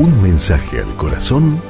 Un 0.00 0.22
mensaje 0.22 0.78
al 0.78 0.96
corazón 0.96 1.60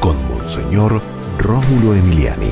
con 0.00 0.16
Monseñor 0.28 1.00
Rómulo 1.38 1.94
Emiliani. 1.94 2.50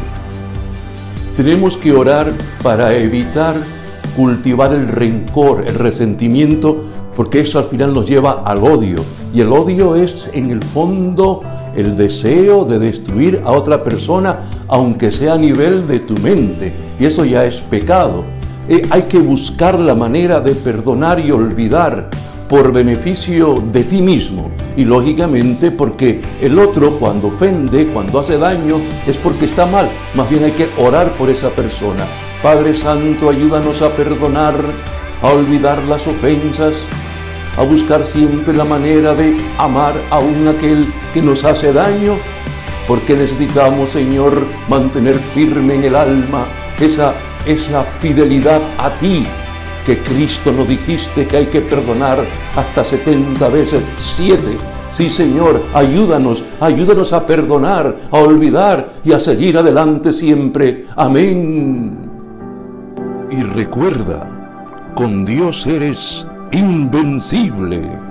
Tenemos 1.37 1.77
que 1.77 1.91
orar 1.91 2.31
para 2.63 2.95
evitar 2.95 3.57
cultivar 4.15 4.73
el 4.73 4.87
rencor, 4.87 5.65
el 5.67 5.75
resentimiento, 5.75 6.85
porque 7.17 7.41
eso 7.41 7.59
al 7.59 7.65
final 7.65 7.93
nos 7.93 8.09
lleva 8.09 8.43
al 8.45 8.59
odio. 8.59 9.03
Y 9.35 9.41
el 9.41 9.53
odio 9.53 9.97
es 9.97 10.31
en 10.33 10.53
el 10.53 10.63
fondo 10.63 11.43
el 11.75 11.97
deseo 11.97 12.65
de 12.65 12.79
destruir 12.79 13.43
a 13.45 13.51
otra 13.51 13.83
persona, 13.83 14.43
aunque 14.69 15.11
sea 15.11 15.33
a 15.33 15.39
nivel 15.39 15.89
de 15.89 15.99
tu 15.99 16.15
mente. 16.19 16.73
Y 17.01 17.05
eso 17.05 17.25
ya 17.25 17.45
es 17.45 17.57
pecado. 17.57 18.25
Eh, 18.69 18.83
hay 18.91 19.03
que 19.03 19.19
buscar 19.19 19.77
la 19.77 19.97
manera 19.97 20.39
de 20.39 20.55
perdonar 20.55 21.19
y 21.19 21.33
olvidar 21.33 22.11
por 22.51 22.73
beneficio 22.73 23.63
de 23.73 23.85
ti 23.85 24.03
mismo 24.03 24.51
y 24.77 24.85
lógicamente 24.85 25.71
porque 25.71 26.21
el 26.41 26.59
otro 26.59 26.99
cuando 26.99 27.29
ofende, 27.29 27.87
cuando 27.87 28.19
hace 28.19 28.39
daño, 28.39 28.79
es 29.07 29.17
porque 29.19 29.45
está 29.45 29.67
mal. 29.67 29.89
Más 30.17 30.29
bien 30.29 30.43
hay 30.43 30.51
que 30.51 30.69
orar 30.77 31.13
por 31.13 31.31
esa 31.31 31.51
persona. 31.51 32.05
Padre 32.43 32.75
Santo, 32.75 33.31
ayúdanos 33.31 33.81
a 33.83 33.91
perdonar, 33.91 34.57
a 35.23 35.29
olvidar 35.29 35.81
las 35.85 36.05
ofensas, 36.09 36.75
a 37.57 37.63
buscar 37.63 38.05
siempre 38.05 38.53
la 38.53 38.65
manera 38.65 39.15
de 39.15 39.37
amar 39.57 39.95
aún 40.11 40.49
aquel 40.49 40.93
que 41.15 41.23
nos 41.23 41.45
hace 41.45 41.73
daño, 41.73 42.17
porque 42.89 43.15
necesitamos, 43.15 43.91
Señor, 43.91 44.45
mantener 44.69 45.15
firme 45.15 45.77
en 45.77 45.85
el 45.85 45.95
alma 45.95 46.49
esa 46.81 47.15
esa 47.47 47.83
fidelidad 47.83 48.61
a 48.77 48.91
ti 48.99 49.27
que 49.91 49.99
Cristo 49.99 50.53
nos 50.53 50.69
dijiste 50.69 51.27
que 51.27 51.39
hay 51.39 51.47
que 51.47 51.61
perdonar 51.63 52.25
hasta 52.55 52.85
70 52.85 53.49
veces 53.49 53.83
7. 53.99 54.41
Sí, 54.93 55.11
Señor, 55.11 55.65
ayúdanos, 55.75 56.45
ayúdanos 56.61 57.13
a 57.13 57.27
perdonar, 57.27 57.97
a 58.09 58.17
olvidar 58.17 58.93
y 59.03 59.13
a 59.13 59.19
seguir 59.19 59.59
adelante 59.59 60.13
siempre. 60.13 60.87
Amén. 60.95 62.09
Y 63.33 63.43
recuerda, 63.43 64.93
con 64.95 65.25
Dios 65.25 65.67
eres 65.67 66.25
invencible. 66.53 68.10